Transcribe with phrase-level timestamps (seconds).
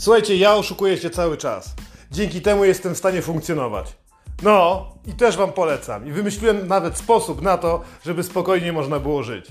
[0.00, 1.74] Słuchajcie, ja oszukuję się cały czas.
[2.10, 3.96] Dzięki temu jestem w stanie funkcjonować.
[4.42, 6.06] No, i też Wam polecam.
[6.06, 9.46] I wymyśliłem nawet sposób na to, żeby spokojnie można było żyć.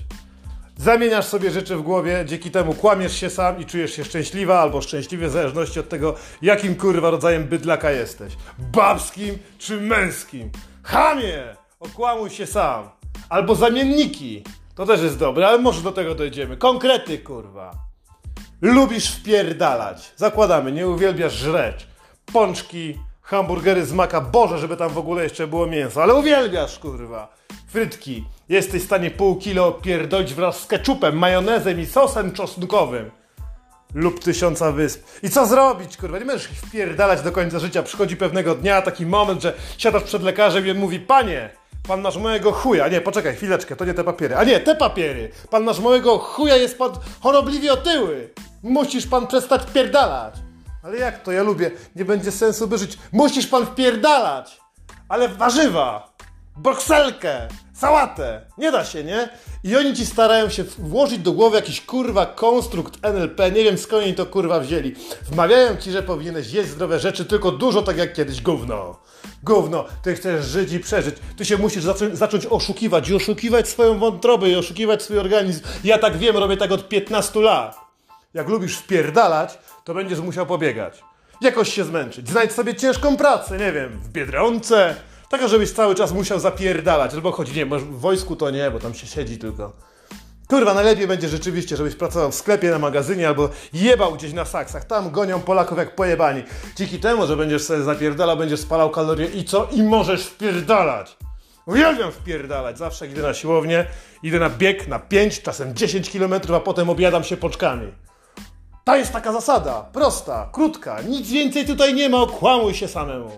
[0.76, 4.80] Zamieniasz sobie rzeczy w głowie, dzięki temu kłamiesz się sam i czujesz się szczęśliwa albo
[4.80, 8.32] szczęśliwy w zależności od tego, jakim kurwa rodzajem bydlaka jesteś.
[8.58, 10.50] Babskim czy męskim.
[10.82, 11.56] Chamie!
[11.80, 12.90] Okłamuj się sam.
[13.28, 14.44] Albo zamienniki.
[14.74, 16.56] To też jest dobre, ale może do tego dojdziemy.
[16.56, 17.89] Konkrety, kurwa.
[18.62, 20.12] Lubisz wpierdalać.
[20.16, 21.86] Zakładamy, nie uwielbiasz żreć.
[22.32, 24.20] Pączki, hamburgery z maka.
[24.20, 26.02] Boże, żeby tam w ogóle jeszcze było mięso.
[26.02, 27.34] Ale uwielbiasz, kurwa.
[27.68, 28.24] Frytki.
[28.48, 33.10] Jesteś w stanie pół kilo pierdolić wraz z keczupem, majonezem i sosem czosnkowym.
[33.94, 35.04] Lub tysiąca wysp.
[35.22, 36.18] I co zrobić, kurwa?
[36.18, 37.82] Nie możesz ich wpierdalać do końca życia.
[37.82, 41.50] Przychodzi pewnego dnia taki moment, że siadasz przed lekarzem i on mówi, panie,
[41.88, 42.88] pan masz mojego chuja.
[42.88, 44.36] Nie, poczekaj, chwileczkę, to nie te papiery.
[44.36, 45.30] A nie, te papiery.
[45.50, 48.30] Pan masz mojego chuja, jest pan chorobliwie otyły.
[48.62, 50.34] Musisz pan przestać pierdalać.
[50.82, 51.32] Ale jak to?
[51.32, 51.70] Ja lubię.
[51.96, 52.98] Nie będzie sensu by żyć.
[53.12, 54.60] Musisz pan wpierdalać.
[55.08, 56.12] Ale warzywa,
[56.56, 58.46] brokselkę, sałatę.
[58.58, 59.28] Nie da się, nie?
[59.64, 63.50] I oni ci starają się włożyć do głowy jakiś kurwa konstrukt NLP.
[63.50, 64.94] Nie wiem skąd oni to kurwa wzięli.
[65.30, 68.42] Wmawiają ci, że powinieneś jeść zdrowe rzeczy, tylko dużo tak jak kiedyś.
[68.42, 69.00] Gówno.
[69.42, 71.14] Gówno, ty chcesz żyć i przeżyć.
[71.36, 75.60] Ty się musisz zacząć, zacząć oszukiwać i oszukiwać swoją wątrobę i oszukiwać swój organizm.
[75.84, 77.79] Ja tak wiem, robię tak od 15 lat.
[78.34, 81.02] Jak lubisz wpierdalać, to będziesz musiał pobiegać.
[81.40, 82.28] Jakoś się zmęczyć.
[82.28, 84.96] Znajdź sobie ciężką pracę, nie wiem, w Biedronce.
[85.30, 87.14] Taka, żebyś cały czas musiał zapierdalać.
[87.14, 89.72] Albo choć nie, w wojsku to nie, bo tam się siedzi tylko.
[90.48, 94.84] Kurwa, najlepiej będzie rzeczywiście, żebyś pracował w sklepie, na magazynie albo jebał gdzieś na saksach.
[94.84, 96.42] Tam gonią Polaków jak pojebani.
[96.76, 99.68] Dzięki temu, że będziesz sobie zapierdalał, będziesz spalał kalorie i co?
[99.72, 101.16] I możesz wpierdalać.
[101.66, 102.78] Uwielbiam wpierdalać.
[102.78, 103.86] Zawsze idę na siłownię,
[104.22, 107.92] idę na bieg na 5, czasem 10 km, a potem objadam się poczkami.
[108.90, 109.82] To jest taka zasada.
[109.92, 111.00] Prosta, krótka.
[111.02, 112.18] Nic więcej tutaj nie ma.
[112.18, 113.30] Okłamuj się samemu.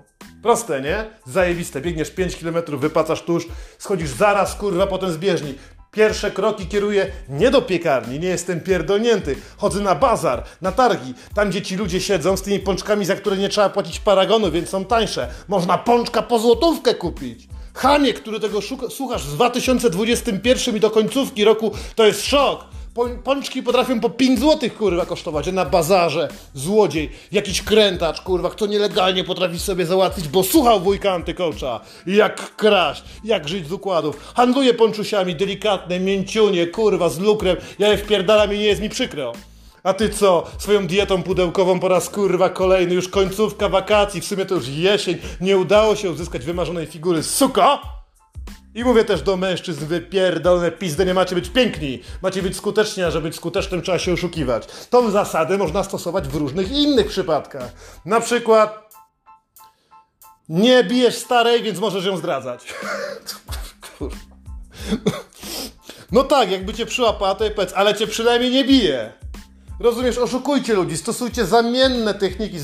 [0.43, 1.05] Proste, nie?
[1.27, 1.81] Zajebiste.
[1.81, 3.47] Biegniesz 5 km, wypacasz tuż,
[3.79, 5.55] schodzisz zaraz, kurwa, potem z bieżni.
[5.91, 9.37] Pierwsze kroki kieruję nie do piekarni, nie jestem pierdolnięty.
[9.57, 13.37] Chodzę na bazar, na targi, tam gdzie ci ludzie siedzą z tymi pączkami, za które
[13.37, 15.29] nie trzeba płacić paragonu, więc są tańsze.
[15.49, 17.49] Można pączka po złotówkę kupić.
[17.75, 22.72] Chamie, który tego szuka, słuchasz w 2021 i do końcówki roku, to jest szok.
[23.25, 29.25] Pączki potrafią po 5 zł, kurwa, kosztować, na bazarze złodziej, jakiś krętacz, kurwa, kto nielegalnie
[29.25, 34.33] potrafi sobie załatwić, bo słuchał wujka antykołcza, jak kraść, jak żyć z układów.
[34.35, 39.33] Handluje pączusiami, delikatne, mięciunie, kurwa, z lukrem, ja je wpierdalam i nie jest mi przykro.
[39.83, 40.47] A ty co?
[40.59, 45.19] Swoją dietą pudełkową po raz kurwa kolejny, już końcówka wakacji, w sumie to już jesień,
[45.41, 48.02] nie udało się uzyskać wymarzonej figury, suka!
[48.75, 53.03] I mówię też do mężczyzn, wy pierdolne pizdy, nie macie być piękni, macie być skuteczni,
[53.03, 54.67] a żeby być skutecznym trzeba się oszukiwać.
[54.91, 57.73] Tą zasadę można stosować w różnych innych przypadkach.
[58.05, 58.95] Na przykład
[60.49, 62.65] nie bijesz starej, więc możesz ją zdradzać.
[66.13, 69.13] No tak, jakby cię przyłapała, to pec, ale cię przynajmniej nie bije.
[69.81, 72.59] Rozumiesz, oszukujcie ludzi, stosujcie zamienne techniki,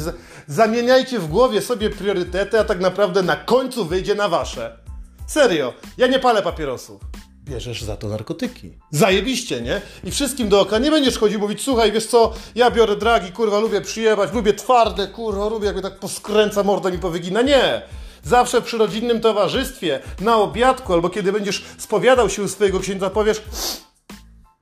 [0.46, 4.87] zamieniajcie w głowie sobie priorytety, a tak naprawdę na końcu wyjdzie na wasze.
[5.28, 7.00] Serio, ja nie palę papierosów.
[7.44, 8.72] Bierzesz za to narkotyki.
[8.90, 9.80] Zajebiście, nie?
[10.04, 13.80] I wszystkim dookoła nie będziesz chodził mówić, słuchaj, wiesz co, ja biorę dragi, kurwa, lubię
[13.80, 17.42] przyjebać, lubię twarde, kurwa, lubię jakby tak poskręca mordę mi powygina.
[17.42, 17.82] Nie!
[18.24, 23.42] Zawsze przy rodzinnym towarzystwie, na obiadku, albo kiedy będziesz spowiadał się u swojego księdza, powiesz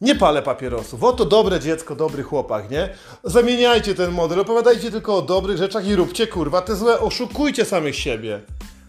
[0.01, 1.05] nie palę papierosów.
[1.05, 2.89] Oto dobre dziecko, dobry chłopak, nie?
[3.25, 7.97] Zamieniajcie ten model, opowiadajcie tylko o dobrych rzeczach i róbcie, kurwa, te złe, oszukujcie samych
[7.97, 8.41] siebie.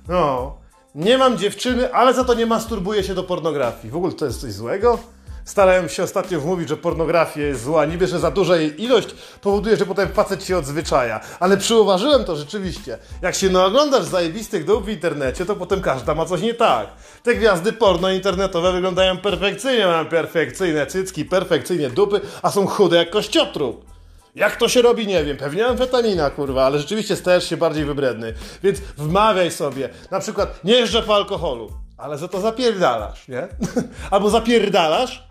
[0.07, 0.66] No.
[0.97, 3.91] Nie mam dziewczyny, ale za to nie masturbuję się do pornografii.
[3.91, 4.99] W ogóle to jest coś złego?
[5.45, 7.85] Starałem się ostatnio wmówić, że pornografia jest zła.
[7.85, 9.07] Niby, że za duża jej ilość
[9.41, 11.19] powoduje, że potem facet się odzwyczaja.
[11.39, 12.97] Ale przyuważyłem to rzeczywiście.
[13.21, 16.87] Jak się naoglądasz zajebistych dół w internecie, to potem każda ma coś nie tak.
[17.23, 23.09] Te gwiazdy porno internetowe wyglądają perfekcyjnie, mają perfekcyjne cycki, perfekcyjnie dupy, a są chude jak
[23.09, 23.96] kościotrup.
[24.37, 25.37] Jak to się robi, nie wiem.
[25.37, 28.33] Pewnie amfetamina, kurwa, ale rzeczywiście stajesz się bardziej wybredny.
[28.63, 33.47] Więc wmawiaj sobie, na przykład, nie jeżdżę po alkoholu, ale za to zapierdalasz, nie?
[34.11, 35.26] Albo zapierdalasz,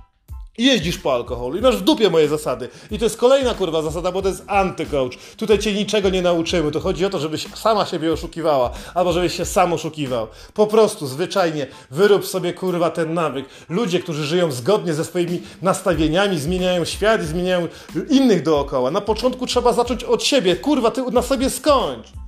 [0.58, 2.68] jeździsz po alkoholu i masz w dupie moje zasady.
[2.90, 5.12] I to jest kolejna kurwa zasada, bo to jest antycoach.
[5.36, 6.70] Tutaj cię niczego nie nauczymy.
[6.70, 10.26] To chodzi o to, żebyś sama siebie oszukiwała, albo żebyś się sam oszukiwał.
[10.54, 13.46] Po prostu, zwyczajnie, wyrób sobie kurwa ten nawyk.
[13.68, 17.68] Ludzie, którzy żyją zgodnie ze swoimi nastawieniami, zmieniają świat i zmieniają
[18.10, 18.90] innych dookoła.
[18.90, 20.56] Na początku trzeba zacząć od siebie.
[20.56, 22.25] Kurwa, ty na sobie skończ.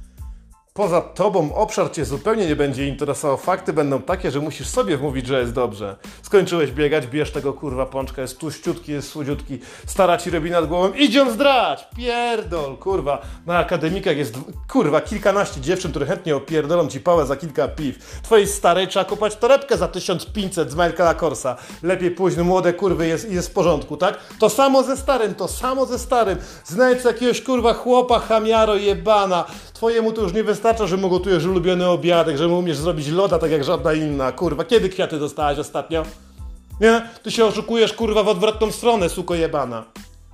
[0.78, 3.36] Poza tobą obszar cię zupełnie nie będzie interesował.
[3.36, 5.96] Fakty będą takie, że musisz sobie wmówić, że jest dobrze.
[6.22, 10.92] Skończyłeś biegać, bierz tego kurwa pączka, jest tłuściutki, jest słodziutki, stara ci robi nad głową,
[10.92, 11.88] idź ją zdrać!
[11.96, 13.22] Pierdol, kurwa.
[13.46, 14.34] Na akademikach jest,
[14.68, 18.20] kurwa, kilkanaście dziewczyn, które chętnie opierdolą ci pałę za kilka piw.
[18.22, 21.56] Twojej starej trzeba kupować torebkę za 1500 z Michaela Korsa.
[21.82, 24.18] Lepiej późno, młode kurwy jest, jest w porządku, tak?
[24.38, 26.38] To samo ze starym, to samo ze starym.
[26.64, 29.44] Znajdź jakiegoś kurwa chłopa, chamiaro, jebana.
[29.78, 33.38] Twojemu to już nie wystarcza, że mu gotujesz ulubiony obiadek, że mu umiesz zrobić loda
[33.38, 34.32] tak jak żadna inna.
[34.32, 36.02] Kurwa, kiedy kwiaty dostałaś ostatnio?
[36.80, 37.08] Nie?
[37.22, 39.84] Ty się oszukujesz, kurwa, w odwrotną stronę, suko jebana.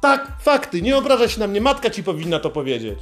[0.00, 2.98] Tak, fakty, nie obrażaj się na mnie, matka ci powinna to powiedzieć.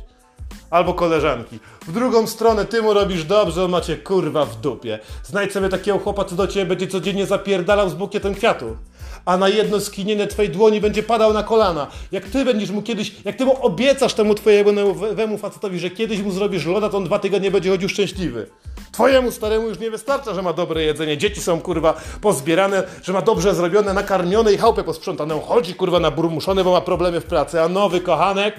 [0.71, 1.59] Albo koleżanki.
[1.87, 4.99] W drugą stronę ty mu robisz dobrze, on macie kurwa w dupie.
[5.25, 8.77] Znajdź sobie takiego chłopa, co do ciebie będzie codziennie zapierdalał z bukietem kwiatów.
[9.25, 11.87] A na jedno skinienie twojej dłoni będzie padał na kolana.
[12.13, 16.31] Jak ty będziesz mu kiedyś, jak ty mu obiecasz temu twojemu facetowi, że kiedyś mu
[16.31, 18.47] zrobisz loda, to on dwa tygodnie będzie chodził szczęśliwy.
[18.93, 23.23] Twojemu staremu już nie wystarcza, że ma dobre jedzenie, dzieci są kurwa pozbierane, że ma
[23.23, 25.41] dobrze zrobione, nakarmione i chałupę posprzątaną.
[25.41, 28.55] Chodzi kurwa na burmuszony, bo ma problemy w pracy, a nowy kochanek,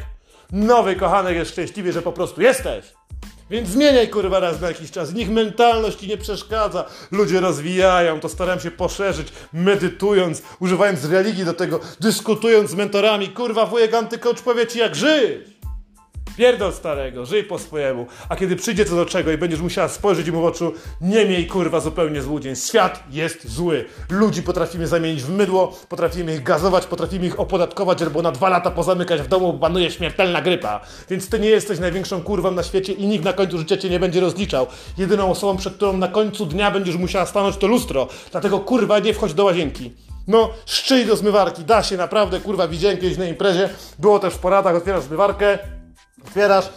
[0.52, 2.86] nowy kochanek jest szczęśliwy, że po prostu jesteś.
[3.50, 5.14] Więc zmieniaj kurwa raz na jakiś czas.
[5.14, 6.86] Niech mentalność ci nie przeszkadza.
[7.12, 13.30] Ludzie rozwijają, to staram się poszerzyć, medytując, używając religii do tego, dyskutując z mentorami.
[13.30, 15.53] Kurwa, wujek antycoach powie ci jak żyć.
[16.38, 18.06] Pierdol starego, żyj po swojemu.
[18.30, 21.48] A kiedy przyjdzie co do czego i będziesz musiała spojrzeć mu w oczu, nie miej
[21.48, 22.56] kurwa zupełnie złudzeń.
[22.56, 23.86] Świat jest zły.
[24.10, 28.72] Ludzi potrafimy zamienić w mydło, potrafimy ich gazować, potrafimy ich opodatkować albo na dwa lata
[28.72, 30.82] pozamykać w domu, banuje śmiertelna grypa.
[31.10, 34.00] Więc ty nie jesteś największą kurwą na świecie i nikt na końcu życia cię nie
[34.00, 34.68] będzie rozliczał.
[34.98, 38.08] Jedyną osobą, przed którą na końcu dnia będziesz musiała stanąć to lustro.
[38.32, 39.94] Dlatego kurwa nie wchodź do łazienki.
[40.28, 43.70] No, szczyj do zmywarki, da się naprawdę, kurwa, widziałem kiedyś na imprezie,
[44.00, 45.60] było też w poradach, otwierasz zmywarkę,
[46.28, 46.70] Otwierasz,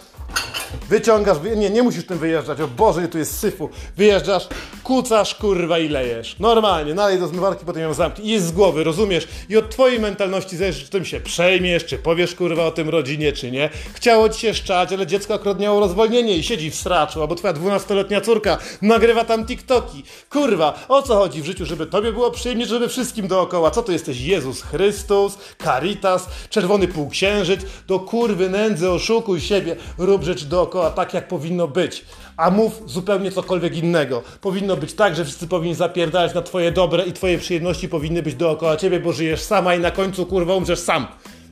[0.89, 1.57] wyciągasz, wy...
[1.57, 3.69] nie, nie musisz tym wyjeżdżać, o Boże, tu jest syfu.
[3.97, 4.47] Wyjeżdżasz,
[4.83, 6.35] kucasz, kurwa i lejesz.
[6.39, 8.27] Normalnie, nalej do zmywarki, potem ją zamknij.
[8.27, 9.27] I jest z głowy, rozumiesz?
[9.49, 13.33] I od twojej mentalności zależy, czy tym się przejmiesz, czy powiesz, kurwa, o tym rodzinie,
[13.33, 13.69] czy nie.
[13.93, 17.53] Chciało ci się szczać, ale dziecko akurat miało rozwolnienie i siedzi w sraczu, albo twoja
[17.53, 20.03] dwunastoletnia córka nagrywa tam TikToki.
[20.29, 23.71] Kurwa, o co chodzi w życiu, żeby tobie było przyjemnie, żeby wszystkim dookoła.
[23.71, 24.21] Co to jesteś?
[24.21, 31.27] Jezus Chrystus, Caritas, czerwony półksiężyc, do kurwy nędzy oszukuj siebie, rób rzeczy dookoła tak, jak
[31.27, 32.05] powinno być.
[32.37, 34.23] A mów zupełnie cokolwiek innego.
[34.41, 38.35] Powinno być tak, że wszyscy powinni zapierdalać na twoje dobre i twoje przyjemności powinny być
[38.35, 41.07] dookoła ciebie, bo żyjesz sama i na końcu kurwa umrzesz sam.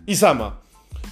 [0.07, 0.64] I sama.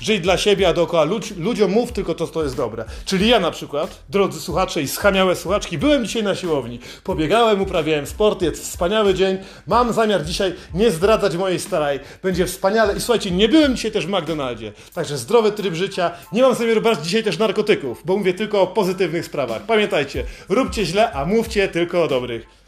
[0.04, 1.06] Żyj dla siebie, a dookoła
[1.38, 2.86] ludziom mów tylko to, co jest dobre.
[3.06, 6.80] Czyli ja na przykład, drodzy słuchacze i schamiałe słuchaczki, byłem dzisiaj na siłowni.
[7.04, 9.38] Pobiegałem, uprawiałem sport, jest wspaniały dzień.
[9.68, 12.00] Mam zamiar dzisiaj nie zdradzać mojej starej.
[12.24, 12.98] Będzie wspaniale.
[12.98, 14.74] I słuchajcie, nie byłem dzisiaj też w McDonaldzie.
[14.94, 16.12] Także zdrowy tryb życia.
[16.32, 19.62] Nie mam zamiaru brać dzisiaj też narkotyków, bo mówię tylko o pozytywnych sprawach.
[19.62, 22.63] Pamiętajcie, róbcie źle, a mówcie tylko o dobrych.